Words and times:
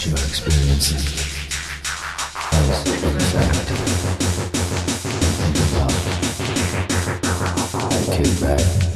what 0.00 0.06
you 0.06 0.14
are 0.14 0.26
experiencing 0.28 0.96
is 0.96 1.04
exactly 3.04 3.76
the 5.52 5.64
love 5.76 5.94
that 7.90 8.06
came 8.16 8.34
back. 8.40 8.89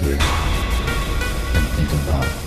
here 0.00 0.18
and 1.54 1.66
think 1.68 1.92
about 2.02 2.45